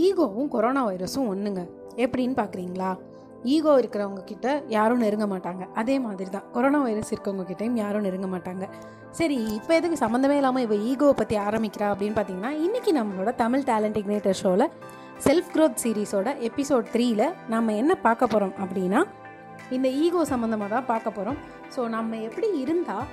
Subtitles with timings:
[0.00, 1.62] ஈகோவும் corona வைரஸும் ஒன்றுங்க
[2.04, 2.90] எப்படின்னு பார்க்குறீங்களா
[3.54, 5.62] ஈகோ இருக்கிறவங்க கிட்ட யாரும் நெருங்க மாட்டாங்க.
[5.80, 8.64] அதே மாதிரி தான் கொரோனா வைரஸ் இருக்கவங்க கிட்டேயும் யாரும் நெருங்க மாட்டாங்க.
[9.18, 13.98] சரி இப்போ எதுக்கு சம்மந்தமே இல்லாமல் இப்போ ஈகோவை பற்றி ஆரம்பிக்கிறா அப்படின்னு பார்த்தீங்கன்னா இன்றைக்கி நம்மளோட தமிழ் டேலண்ட்
[14.02, 14.68] இக்னேட்டர் ஷோவில்
[15.26, 19.02] செல்ஃப் க்ரோத் சீரீஸோட எபிசோட் த்ரீயில் நம்ம என்ன பார்க்க போகிறோம் அப்படின்னா
[19.70, 21.38] இந்த ஈகோ சம்மந்தமாக தான் பார்க்க போகிறோம்
[21.76, 23.06] ஸோ நம்ம எப்படி இருந்தால்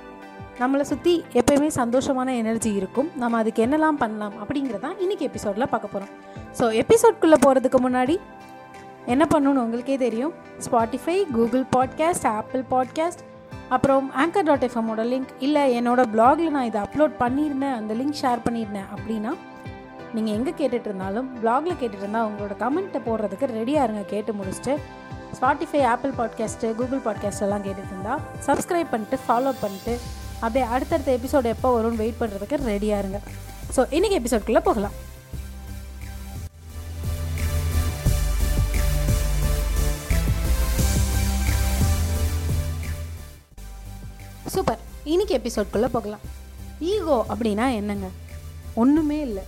[0.58, 3.10] நம்மளை சுற்றி எப்பயுமே சந்தோஷமான எனர்ஜி இருக்கும்.
[3.16, 6.12] நம்ம அதுக்கு என்னெல்லாம் பண்ணலாம் அப்படிங்கிறதான் இன்றைக்கி எபிசோடில் பார்க்க போகிறோம்
[6.58, 8.18] ஸோ எபிசோட்குள்ளே போகிறதுக்கு முன்னாடி
[9.06, 10.32] என்ன பண்ணணும்னு உங்களுக்கே தெரியும்.
[10.70, 13.22] Spotify Google podcast Apple podcast
[13.68, 17.76] அப்புறம் ஆங்கர் டாட் எஃப்எம்மோட லிங்க் இல்லை என்னோட பிளாகில் நான் இதை அப்லோட் பண்ணியிருந்தேன்.
[17.76, 19.32] அந்த லிங்க் ஷேர் பண்ணியிருந்தேன் அப்படின்னா
[20.14, 24.02] நீங்கள் எங்கே கேட்டுட்டு இருந்தாலும் பிளாகில் கேட்டுட்டு இருந்தால் உங்களோட கமெண்ட்டை போடுறதுக்கு ரெடியாக இருங்க.
[24.02, 24.76] கேட்டு முடிச்சுட்டு
[25.38, 31.54] Spotify Apple podcast Google podcast எல்லாம் கேட்டுட்டு இருந்தால் சப்ஸ்கிரைப் பண்ணிட்டு ஃபாலோ பண்ணிட்டு அப்படியே அடுத்தடுத்த எபிசோடு
[31.54, 33.20] எப்போ வரும்னு வெயிட் பண்ணுறதுக்கு ரெடியாக இருங்க.
[33.76, 34.96] ஸோ இன்றைக்கி எபிசோட்குள்ளே போகலாம்.
[44.54, 44.80] சூப்பர்
[45.12, 46.22] இன்னைக்கு எபிசோட்குள்ளே போகலாம்.
[46.92, 48.08] ஈகோ அப்படின்னா என்னங்க?
[48.82, 49.44] ஒன்றுமே இல்லை.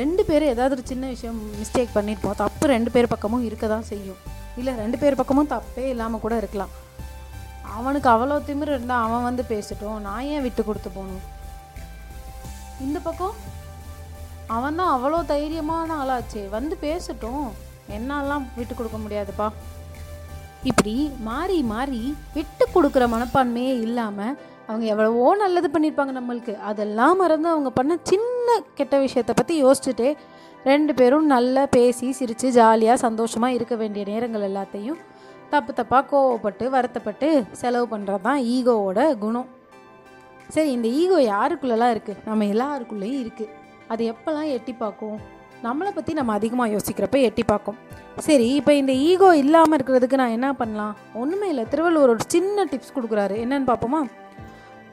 [0.00, 4.20] ரெண்டு பேரும் ஏதாவது ஒரு சின்ன விஷயம் மிஸ்டேக் பண்ணியிருப்போம் தப்பு ரெண்டு பேர் பக்கமும் இருக்க தான் செய்யும்.
[4.60, 6.72] இல்லை ரெண்டு பேர் பக்கமும் தப்பே இல்லாமல் கூட இருக்கலாம்.
[7.78, 9.98] அவனுக்கு அவ்வளோ திமிரு இருந்தால் அவன் வந்து பேசட்டும்.
[10.06, 11.24] நான் ஏன் விட்டு கொடுத்து போகணும்?
[12.86, 13.36] இந்த பக்கம்?
[14.56, 16.42] அவன் தான் அவ்வளோ தைரியமான ஆளாச்சே.
[16.56, 17.46] வந்து பேசட்டும்.
[17.96, 19.48] என்னெல்லாம் விட்டு கொடுக்க முடியாதுப்பா.
[20.70, 20.94] இப்படி
[21.28, 22.02] மாறி மாறி
[22.36, 24.36] விட்டு கொடுக்குற மனப்பான்மையே இல்லாமல்
[24.68, 26.52] அவங்க எவ்வளவோ நல்லது பண்ணியிருப்பாங்க நம்மளுக்கு.
[26.70, 30.10] அதெல்லாம் மறந்து அவங்க பண்ண சின்ன கெட்ட விஷயத்தை பற்றி யோசிச்சுட்டே
[30.70, 35.00] ரெண்டு பேரும் நல்லா பேசி சிரித்து ஜாலியாக சந்தோஷமாக இருக்க வேண்டிய நேரங்கள் எல்லாத்தையும்
[35.52, 37.28] தப்பு தப்பாக கோவப்பட்டு வருத்தப்பட்டு
[37.60, 39.48] செலவு பண்ணுறது தான் ஈகோவோட குணம்.
[40.54, 43.52] சரி இந்த ஈகோ யாருக்குள்ளெல்லாம் இருக்குது நம்ம எல்லாருக்குள்ளேயும் இருக்குது
[43.92, 45.18] அது எப்போல்லாம் எட்டி பார்க்கும்?
[45.66, 47.78] நம்மளை பற்றி நம்ம அதிகமாக யோசிக்கிறப்ப எட்டி பார்க்கும்.
[48.26, 50.96] சரி இப்போ இந்த ஈகோ இல்லாமல் இருக்கிறதுக்கு நான் என்ன பண்ணலாம்?
[51.20, 51.64] ஒன்றுமே இல்லை.
[51.72, 53.36] திருவள்ளுவர் ஒரு சின்ன டிப்ஸ் கொடுக்குறாரு.
[53.44, 54.02] என்னன்னு பார்ப்போமா?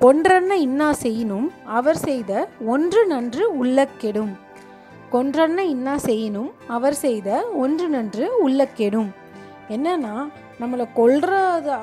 [0.03, 1.49] கொன்றன்ன இன்னா செய்யினும்
[1.79, 2.31] அவர் செய்த
[2.73, 4.31] ஒன்று நன்று உள்ள கெடும்
[5.13, 7.29] கொன்றன்ன இன்னா செய்யினும் அவர் செய்த
[7.63, 9.09] ஒன்று நன்று உள்ள கெடும்
[9.71, 10.13] என்னன்னா
[10.59, 11.31] நம்மளை கொல்ற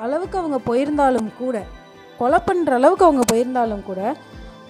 [0.01, 1.57] அளவுக்கு அவங்க போயிருந்தாலும் கூட
[2.19, 4.01] கொலை பண்ணுற அளவுக்கு அவங்க போயிருந்தாலும் கூட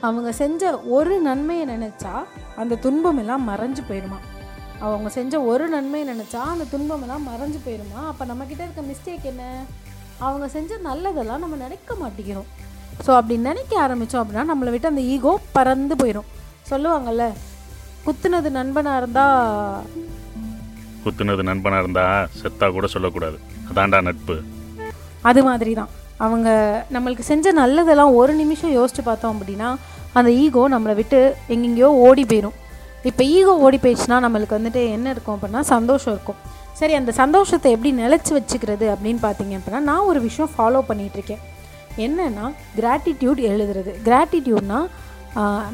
[0.01, 2.13] அவங்க செஞ்ச ஒரு நன்மையை நினச்சா
[2.55, 4.19] அந்த துன்பம் எல்லாம் மறைஞ்சு போயிடுமா
[4.81, 9.43] அவங்க செஞ்ச ஒரு நன்மையை நினச்சா அந்த துன்பம் எல்லாம் மறைஞ்சு போயிடுமா அப்போ நம்மக்கிட்ட இருக்க மிஸ்டேக் என்ன?
[10.19, 12.47] அவங்க செஞ்ச நல்லதெல்லாம் நம்ம நினைக்க மாட்டேங்கிறோம்.
[13.05, 16.29] ஸோ அப்படி நினைக்க ஆரம்பித்தோம் அப்படின்னா நம்மளை விட்டு அந்த ஈகோ பறந்து போயிடும்
[16.69, 17.25] சொல்லுவாங்கல்ல
[18.05, 19.85] குத்துனது நண்பனாக இருந்தால்
[21.03, 22.05] குத்துனது நண்பனாக இருந்தா
[22.41, 23.37] செத்தா கூட சொல்லக்கூடாது.
[23.71, 24.35] அதான்டா நட்பு.
[25.29, 25.91] அது மாதிரி தான்
[26.25, 26.49] அவங்க
[26.95, 29.69] நம்மளுக்கு செஞ்ச நல்லதெல்லாம் ஒரு நிமிஷம் யோசிச்சு பார்த்தோம் அப்படின்னா
[30.19, 31.19] அந்த ஈகோ நம்மளை விட்டு
[31.53, 32.57] எங்கெங்கேயோ ஓடி போயிடும்
[33.09, 36.39] இப்போ ஈகோ ஓடி போயிடுச்சுன்னா நம்மளுக்கு வந்துட்டு என்ன இருக்கும் அப்படின்னா சந்தோஷம் இருக்கும்.
[36.79, 41.43] சரி அந்த சந்தோஷத்தை எப்படி நிலச்சி வச்சுக்கிறது அப்படின்னு பார்த்தீங்க அப்படின்னா நான் ஒரு விஷயம் ஃபாலோ பண்ணிகிட்ருக்கேன்
[42.05, 42.45] என்னென்னா
[42.79, 43.93] கிராட்டிடியூட் எழுதுறது.
[44.07, 44.79] கிராட்டிடியூட்னா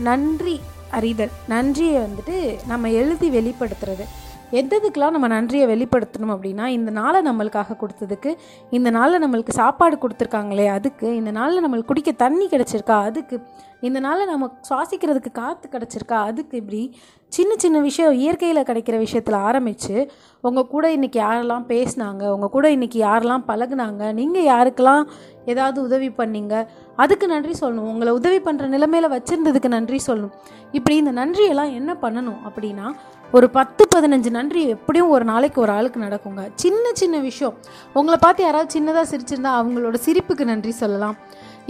[0.09, 0.55] நன்றி
[0.97, 1.33] அறிதல்.
[1.53, 2.35] நன்றியை வந்துட்டு
[2.71, 4.05] நம்ம எழுதி வெளிப்படுத்துறது.
[4.51, 8.35] எந்ததுக்கெலாம் நம்ம நன்றியை வெளிப்படுத்தணும் அப்படின்னா இந்த நாளை நம்மளுக்காக கொடுத்ததுக்கு
[8.69, 13.41] இந்த நாளில் நம்மளுக்கு சாப்பாடு கொடுத்துருக்காங்களே அதுக்கு இந்த நாளில் நம்மளுக்கு குடிக்க தண்ணி கிடச்சிருக்கா அதுக்கு
[13.79, 16.95] இந்த நாளில் நம்ம சுவாசிக்கிறதுக்கு காற்று கிடச்சிருக்கா அதுக்கு இப்படி
[17.27, 20.11] சின்ன சின்ன விஷயம் இயற்கையில் கிடைக்கிற விஷயத்தில் ஆரம்பித்து
[20.41, 25.03] உங்கள் கூட இன்றைக்கி யாரெல்லாம் பேசினாங்க உங்கள் கூட இன்றைக்கி யாரெல்லாம் பழகுனாங்க நீங்கள் யாருக்கெல்லாம்
[25.45, 27.89] ஏதாவது உதவி பண்ணீங்க அதுக்கு நன்றி சொல்லணும்.
[27.91, 30.31] உங்களை உதவி பண்ணுற நிலைமையில் வச்சுருந்ததுக்கு நன்றி சொல்லணும்.
[30.71, 32.93] இப்படி இந்த நன்றியெல்லாம் என்ன பண்ணணும் அப்படின்னா
[33.37, 36.41] ஒரு பத்து பதினஞ்சு நன்றி எப்படியும் ஒரு நாளைக்கு ஒரு ஆளுக்கு நடக்குங்க.
[36.55, 37.55] சின்ன சின்ன விஷயம்.
[37.99, 41.15] உங்களை பார்த்து யாராவது சின்னதாக சிரிச்சிருந்தா அவங்களோட சிரிப்புக்கு நன்றி சொல்லலாம்.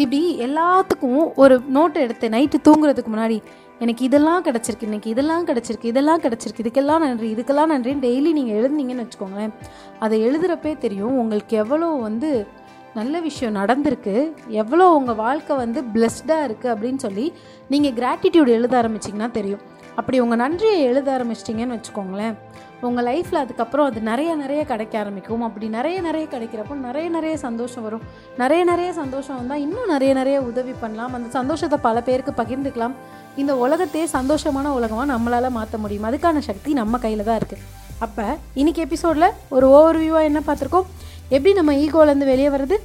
[0.04, 3.38] இப்படி எல்லாத்துக்கும் ஒரு நோட்டு எடுத்து நைட்டு தூங்குறதுக்கு முன்னாடி
[3.84, 9.06] எனக்கு இதெல்லாம் கிடச்சிருக்கு இன்னைக்கு இதெல்லாம் கிடச்சிருக்கு இதெல்லாம் கிடச்சிருக்கு இதுக்கெல்லாம் நன்றி இதுக்கெல்லாம் நன்றின்னு டெய்லி நீங்கள் எழுதுனீங்கன்னு
[9.06, 9.54] வச்சுக்கோங்களேன்.
[10.00, 12.48] அதை எழுதுகிறப்பே தெரியும் உங்களுக்கு எவ்வளோ வந்து
[12.94, 17.34] நல்ல விஷயம் நடந்திருக்கு எவ்வளோ உங்கள் வாழ்க்கை வந்து பிளெஸ்டாக இருக்குது அப்படின்னு சொல்லி
[17.74, 19.64] நீங்கள் கிராட்டிடியூட் எழுத ஆரம்பிச்சிங்கன்னா தெரியும்.
[19.96, 22.34] அப்படி உங்கள் நன்றியை எழுத ஆரம்பிச்சிட்டிங்கன்னு வச்சுக்கோங்களேன்.
[22.82, 25.42] உங்கள் லைஃப்பில் அதுக்கப்புறம் அது நிறைய நிறைய கிடைக்க ஆரம்பிக்கும்.
[25.42, 28.02] அப்படி நிறைய நிறைய கிடைக்கிறப்போ நிறைய நிறைய சந்தோஷம் வரும்.
[28.38, 31.14] நிறைய நிறைய சந்தோஷம் வந்தால் இன்னும் நிறைய நிறைய உதவி பண்ணலாம்.
[31.14, 32.92] அந்த சந்தோஷத்தை பல பேருக்கு பகிர்ந்துக்கலாம்.
[33.36, 36.04] இந்த உலகத்தையே சந்தோஷமான உலகமாக நம்மளால் மாற்ற முடியும்.
[36.04, 37.62] அதுக்கான சக்தி நம்ம கையில் தான் இருக்குது
[38.00, 40.86] அப்போ இன்னைக்கு எபிசோடில் ஒரு ஓவர் வியூவாக என்ன பார்த்துருக்கோம்?
[41.30, 42.76] எப்படி நம்ம ஈகோலேருந்து வெளியே வருது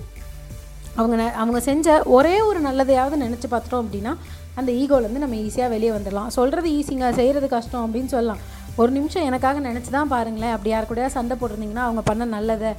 [0.95, 4.17] அவங்க ந- அவங்க செஞ்ச ஒரே ஒரு நல்லதையாவது நினச்சி பார்த்துட்டோம் அப்படின்னா
[4.61, 6.31] அந்த ஈகோலேருந்து நம்ம ஈஸியாக வெளியே வந்துடலாம்.
[6.39, 8.41] சொல்கிறது ஈஸிங்க செய்கிறது கஷ்டம் அப்படின்னு சொல்லலாம்.
[8.81, 10.55] ஒரு நிமிஷம் எனக்காக நினச்சி தான் பாருங்களேன்.
[10.57, 12.71] அப்படி யார் கூட சண்டை போட்டிருந்தீங்கன்னா அவங்க பண்ண நல்லதை.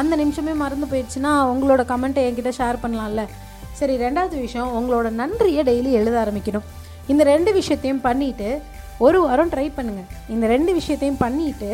[0.00, 3.22] அந்த நிமிஷமே மறந்து போயிடுச்சுன்னா உங்களோட கமெண்ட்டை என்கிட்ட ஷேர் பண்ணலாம்ல.
[3.78, 6.66] சரி ரெண்டாவது விஷயம் உங்களோட நன்றியை டெய்லி எழுத ஆரம்பிக்கணும்.
[7.12, 8.48] இந்த ரெண்டு விஷயத்தையும் பண்ணிட்டு
[9.06, 11.70] ஒரு வாரம் ட்ரை பண்ணுங்கள் இந்த ரெண்டு விஷயத்தையும் பண்ணிவிட்டு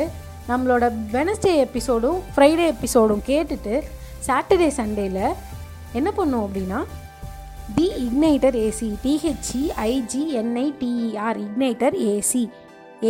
[0.50, 0.84] நம்மளோட
[1.16, 3.74] வெனஸ்டே எபிசோடும் ஃப்ரைடே எபிசோடும் கேட்டுட்டு
[4.26, 5.24] சாட்டர்டே சண்டேயில்
[5.98, 6.80] என்ன பண்ணும் அப்படின்னா
[7.76, 9.62] தி igniter AC THE
[9.92, 12.42] ஐஜிஎன்ஐடிஇஆர் igniter AC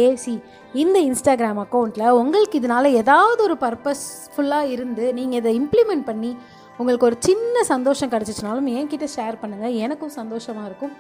[0.05, 0.35] AC
[0.83, 6.31] இந்த இன்ஸ்டாகிராம் அக்கௌண்ட்டில் உங்களுக்கு இதனால் ஏதாவது ஒரு பர்பஸ்ஃபுல்லாக இருந்து நீங்கள் இதை இம்ப்ளிமெண்ட் பண்ணி
[6.79, 10.95] உங்களுக்கு ஒரு சின்ன சந்தோஷம் கிடச்சிச்சினாலும் என்கிட்ட ஷேர் பண்ணுங்கள் எனக்கும் சந்தோஷமாக இருக்கும்.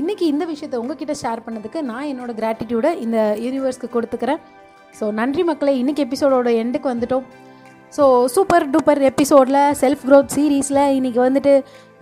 [0.00, 4.40] இன்றைக்கி இந்த விஷயத்தை உங்ககிட்ட ஷேர் பண்ணதுக்கு நான் என்னோடய கிராட்டிடியூடை இந்த யூனிவர்ஸ்க்கு கொடுத்துக்கிறேன்.
[4.98, 7.26] ஸோ நன்றி மக்களை இன்றைக்கி எபிசோடோட எண்டுக்கு வந்துட்டோம்
[7.96, 8.04] ஸோ
[8.34, 11.52] சூப்பர் டூப்பர் எபிசோடில் செல்ஃப் க்ரோத் சீரீஸில் இன்றைக்கி வந்துட்டு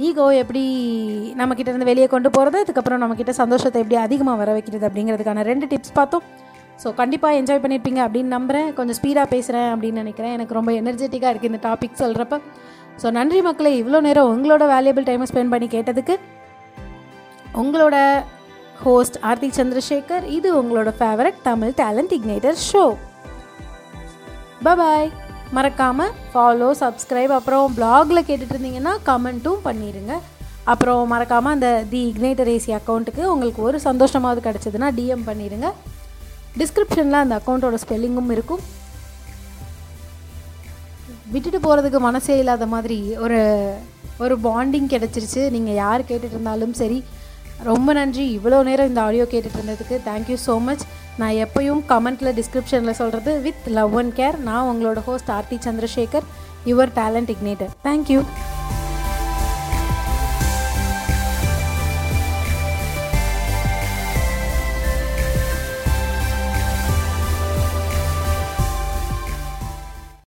[0.07, 0.63] ஈகோ எப்படி
[1.41, 5.97] நம்மக்கிட்ட இருந்து வெளியே கொண்டு போகிறது அதுக்கப்புறம் நம்மக்கிட்ட சந்தோஷத்தை எப்படி அதிகமாக வர வைக்கிறது அப்படிங்கிறதுக்கான ரெண்டு டிப்ஸ்
[5.99, 6.25] பார்த்தோம்.
[6.83, 10.35] ஸோ கண்டிப்பாக என்ஜாய் பண்ணியிருப்பீங்க அப்படின்னு நம்புகிறேன் கொஞ்சம் ஸ்பீடாக பேசுகிறேன் அப்படின்னு நினைக்கிறேன்.
[10.37, 12.39] எனக்கு ரொம்ப எனர்ஜெட்டிக்காக இருக்குது இந்த டாபிக் சொல்கிறப்ப
[13.03, 16.17] ஸோ நன்றி மக்களை இவ்வளோ நேரம் உங்களோட வேல்யூபிள் டைமை ஸ்பெண்ட் பண்ணி கேட்டதுக்கு.
[17.63, 17.97] உங்களோட
[18.85, 22.85] ஹோஸ்ட் ஆர்த்தி சந்திரசேகர் இது உங்களோட favourite Tamil talent Igniter show
[24.67, 25.11] bye
[25.57, 30.13] மறக்காமல் ஃபாலோ சப்ஸ்கிரைப் அப்புறம் பிளாகில் கேட்டுட்டு இருந்தீங்கன்னா கமெண்ட்டும் பண்ணிடுங்க
[30.73, 35.69] அப்புறம் மறக்காமல் அந்த தி இக்னைட்டர் ஏசி அக்கௌண்ட்டுக்கு உங்களுக்கு ஒரு சந்தோஷமாவது கிடச்சதுன்னா டிஎம் பண்ணிடுங்க
[36.61, 38.63] டிஸ்கிரிப்ஷனில் அந்த அக்கௌண்ட்டோட ஸ்பெல்லிங்கும் இருக்கும்.
[41.33, 43.41] விட்டுட்டு போகிறதுக்கு மனசே இல்லாத மாதிரி ஒரு
[44.25, 45.43] ஒரு பாண்டிங் கிடச்சிருச்சு.
[45.57, 46.99] நீங்கள் யார் கேட்டுட்டு இருந்தாலும் சரி
[47.65, 48.25] ரொம்ப நன்றி.
[48.37, 50.85] இவ்வளோ நேரம் இந்த ஆடியோ கேட்டுட்டு இருந்ததுக்கு தேங்க்யூ ஸோ மச்
[51.19, 56.27] நான் எப்பயும் கமெண்ட்டில் டிஸ்கிரிப்ஷனில் சொல்கிறது வித் லவ் அண்ட் கேர் நான் உங்களோட host Aarthi Chandrasekar
[56.67, 58.21] your talent Igniter thank you